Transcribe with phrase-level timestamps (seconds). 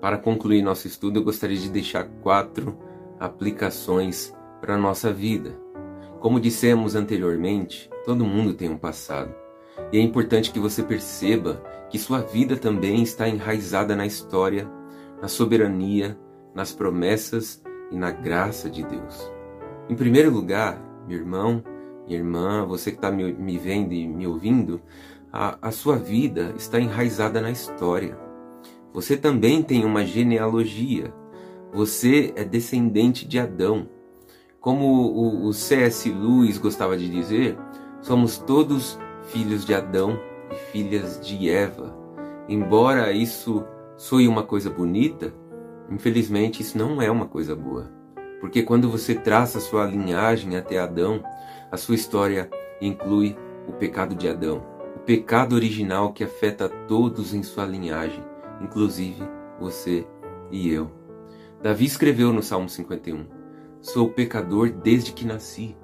[0.00, 2.76] para concluir nosso estudo, eu gostaria de deixar quatro
[3.18, 5.54] aplicações para a nossa vida.
[6.20, 9.34] Como dissemos anteriormente, todo mundo tem um passado.
[9.92, 14.70] E é importante que você perceba que sua vida também está enraizada na história,
[15.20, 16.18] na soberania,
[16.54, 19.30] nas promessas e na graça de Deus.
[19.88, 21.62] Em primeiro lugar, meu irmão,
[22.06, 24.80] minha irmã, você que está me, me, vendo e me ouvindo,
[25.32, 28.16] a, a sua vida está enraizada na história.
[28.92, 31.14] Você também tem uma genealogia.
[31.72, 33.88] Você é descendente de Adão.
[34.60, 36.10] Como o, C.S.
[36.10, 37.56] Lewis gostava de dizer,
[38.02, 38.98] somos todos
[39.28, 40.18] filhos de Adão
[40.50, 41.96] e filhas de Eva.
[42.48, 43.64] Embora isso
[43.96, 45.32] soe uma coisa bonita,
[45.88, 47.90] infelizmente isso não é uma coisa boa.
[48.40, 51.22] Porque quando você traça sua linhagem até Adão,
[51.70, 52.50] a sua história
[52.80, 53.36] inclui
[53.68, 54.62] o pecado de Adão,
[54.96, 58.24] o pecado original que afeta todos em sua linhagem,
[58.60, 59.22] inclusive
[59.58, 60.06] você
[60.50, 60.90] e eu.
[61.62, 63.26] Davi escreveu no Salmo 51:
[63.80, 65.76] Sou pecador desde que nasci.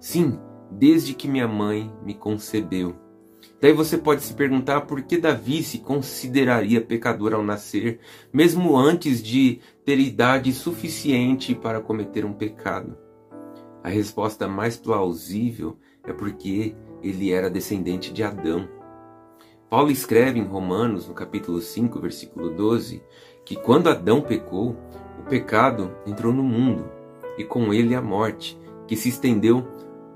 [0.00, 0.38] Sim,
[0.70, 2.96] desde que minha mãe me concebeu.
[3.60, 8.00] Daí você pode se perguntar por que Davi se consideraria pecador ao nascer,
[8.32, 12.96] mesmo antes de ter idade suficiente para cometer um pecado.
[13.82, 18.68] A resposta mais plausível é porque ele era descendente de Adão.
[19.72, 23.02] Paulo escreve em Romanos, no capítulo 5, versículo 12,
[23.42, 24.76] que quando Adão pecou,
[25.18, 26.90] o pecado entrou no mundo
[27.38, 29.66] e com ele a morte, que se estendeu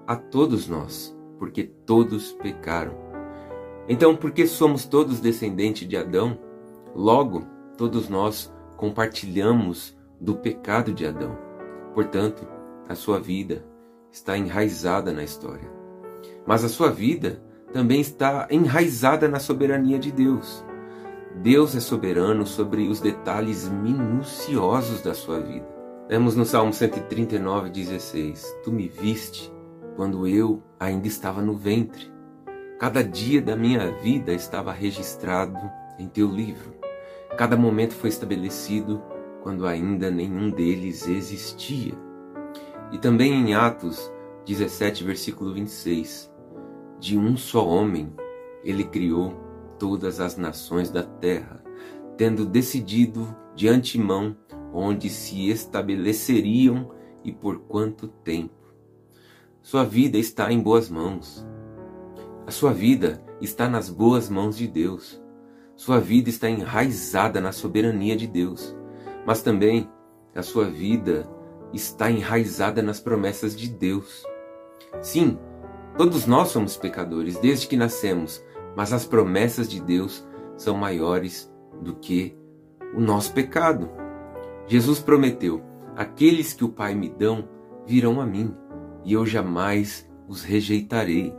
[0.07, 2.93] a todos nós, porque todos pecaram.
[3.89, 6.39] Então, porque somos todos descendentes de Adão,
[6.95, 7.47] logo
[7.79, 11.35] todos nós compartilhamos do pecado de Adão.
[11.95, 12.47] Portanto,
[12.87, 13.65] a sua vida
[14.13, 15.73] está enraizada na história.
[16.47, 17.43] Mas a sua vida
[17.77, 20.65] também está enraizada na soberania de Deus.
[21.43, 25.69] Deus é soberano sobre os detalhes minuciosos da sua vida.
[26.09, 29.53] Lemos no Salmo 139, 16: Tu me viste
[29.95, 32.11] quando eu ainda estava no ventre.
[32.81, 35.61] Cada dia da minha vida estava registrado
[35.99, 36.75] em teu livro.
[37.37, 39.03] Cada momento foi estabelecido
[39.43, 41.93] quando ainda nenhum deles existia.
[42.91, 44.11] E também em Atos
[44.47, 46.35] 17, versículo 26,
[46.99, 48.13] de um só homem
[48.65, 49.35] ele criou
[49.79, 51.63] todas as nações da terra,
[52.17, 54.37] tendo decidido de antemão
[54.73, 56.91] onde se estabeleceriam
[57.25, 58.55] e por quanto tempo.
[59.63, 61.47] Sua vida está em boas mãos.
[62.47, 65.21] A sua vida está nas boas mãos de Deus.
[65.75, 68.77] Sua vida está enraizada na soberania de Deus.
[69.27, 69.89] Mas também
[70.35, 71.29] a sua vida
[71.73, 74.25] está enraizada nas promessas de Deus.
[75.03, 75.39] Sim,
[75.97, 78.43] todos nós somos pecadores desde que nascemos,
[78.77, 80.27] mas as promessas de Deus
[80.57, 82.37] são maiores do que
[82.95, 83.89] o nosso pecado.
[84.67, 85.63] Jesus prometeu:
[85.97, 87.49] Aqueles que o Pai me dão
[87.87, 88.55] virão a mim,
[89.05, 91.35] e eu jamais os rejeitarei.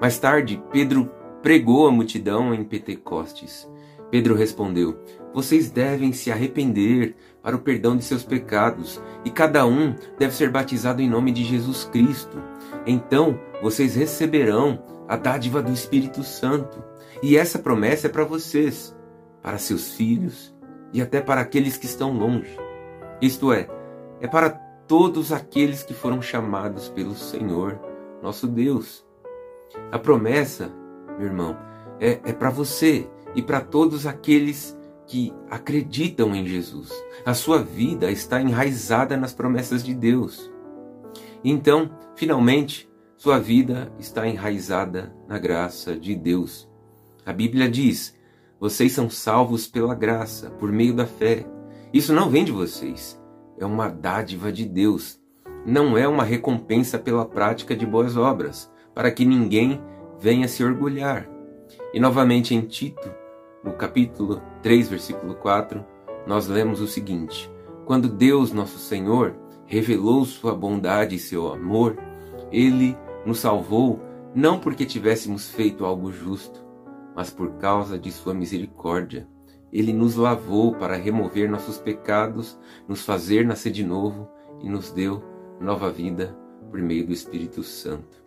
[0.00, 1.10] Mais tarde, Pedro
[1.42, 3.68] pregou à multidão em Pentecostes.
[4.14, 4.96] Pedro respondeu:
[5.32, 10.50] Vocês devem se arrepender para o perdão de seus pecados, e cada um deve ser
[10.50, 12.40] batizado em nome de Jesus Cristo.
[12.86, 16.80] Então vocês receberão a dádiva do Espírito Santo.
[17.24, 18.96] E essa promessa é para vocês,
[19.42, 20.54] para seus filhos
[20.92, 22.56] e até para aqueles que estão longe.
[23.20, 23.68] Isto é,
[24.20, 24.50] é para
[24.86, 27.80] todos aqueles que foram chamados pelo Senhor,
[28.22, 29.04] nosso Deus.
[29.90, 30.70] A promessa,
[31.18, 31.58] meu irmão,
[31.98, 36.90] é, é para você e para todos aqueles que acreditam em Jesus.
[37.24, 40.50] A sua vida está enraizada nas promessas de Deus.
[41.44, 46.68] Então, finalmente, sua vida está enraizada na graça de Deus.
[47.24, 48.14] A Bíblia diz:
[48.58, 51.44] vocês são salvos pela graça, por meio da fé.
[51.92, 53.20] Isso não vem de vocês,
[53.58, 55.20] é uma dádiva de Deus.
[55.66, 59.82] Não é uma recompensa pela prática de boas obras, para que ninguém
[60.18, 61.28] venha se orgulhar.
[61.92, 63.10] E novamente em Tito,
[63.64, 65.84] no capítulo 3, versículo 4,
[66.26, 67.50] nós lemos o seguinte:
[67.86, 71.96] Quando Deus, nosso Senhor, revelou sua bondade e seu amor,
[72.52, 74.00] ele nos salvou
[74.34, 76.64] não porque tivéssemos feito algo justo,
[77.14, 79.28] mas por causa de sua misericórdia.
[79.72, 84.28] Ele nos lavou para remover nossos pecados, nos fazer nascer de novo
[84.60, 85.22] e nos deu
[85.60, 86.36] nova vida
[86.70, 88.24] por meio do Espírito Santo.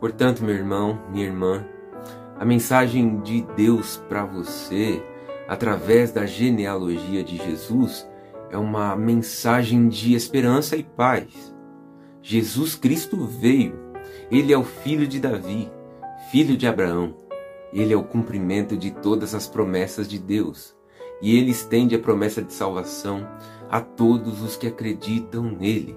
[0.00, 1.66] Portanto, meu irmão, minha irmã,
[2.38, 5.02] a mensagem de Deus para você,
[5.48, 8.08] através da genealogia de Jesus,
[8.50, 11.54] é uma mensagem de esperança e paz.
[12.22, 13.78] Jesus Cristo veio,
[14.30, 15.70] ele é o filho de Davi,
[16.30, 17.16] filho de Abraão.
[17.72, 20.74] Ele é o cumprimento de todas as promessas de Deus.
[21.22, 23.26] e ele estende a promessa de salvação
[23.70, 25.96] a todos os que acreditam nele.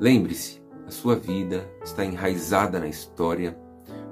[0.00, 3.56] Lembre-se, a sua vida está enraizada na história,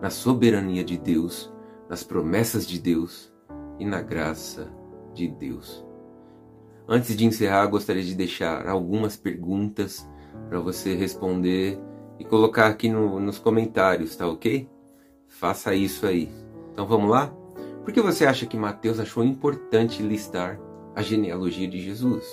[0.00, 1.52] na soberania de Deus,
[1.88, 3.32] nas promessas de Deus
[3.78, 4.68] e na graça
[5.12, 5.84] de Deus.
[6.86, 10.08] Antes de encerrar, gostaria de deixar algumas perguntas
[10.48, 11.78] para você responder
[12.18, 14.68] e colocar aqui no, nos comentários, tá ok?
[15.26, 16.30] Faça isso aí.
[16.72, 17.28] Então vamos lá?
[17.84, 20.60] Por que você acha que Mateus achou importante listar
[20.94, 22.24] a genealogia de Jesus?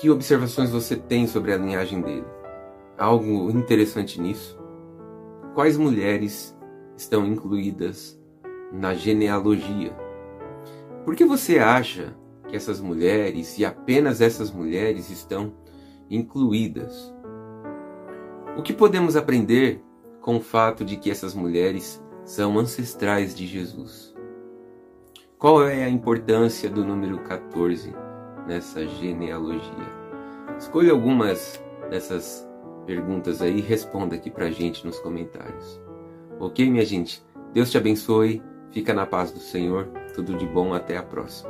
[0.00, 2.40] Que observações você tem sobre a linhagem dele?
[3.00, 4.59] algo interessante nisso?
[5.54, 6.56] Quais mulheres
[6.96, 8.16] estão incluídas
[8.72, 9.92] na genealogia?
[11.04, 12.14] Por que você acha
[12.46, 15.52] que essas mulheres e apenas essas mulheres estão
[16.08, 17.12] incluídas?
[18.56, 19.82] O que podemos aprender
[20.20, 24.14] com o fato de que essas mulheres são ancestrais de Jesus?
[25.36, 27.92] Qual é a importância do número 14
[28.46, 30.00] nessa genealogia?
[30.56, 31.60] Escolha algumas
[31.90, 32.48] dessas
[32.90, 35.80] perguntas aí, responda aqui pra gente nos comentários.
[36.40, 37.24] Ok, minha gente?
[37.52, 38.42] Deus te abençoe,
[38.72, 41.49] fica na paz do Senhor, tudo de bom, até a próxima.